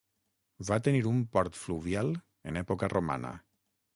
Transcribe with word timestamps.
Va 0.69 0.79
tenir 0.87 1.01
un 1.09 1.19
port 1.35 1.59
fluvial 1.65 2.11
en 2.53 2.59
època 2.65 2.93
romana. 2.97 3.35